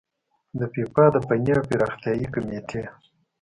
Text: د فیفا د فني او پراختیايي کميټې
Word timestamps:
د 0.59 0.61
فیفا 0.73 1.05
د 1.13 1.17
فني 1.27 1.51
او 1.57 1.63
پراختیايي 1.69 2.27
کميټې 2.33 2.83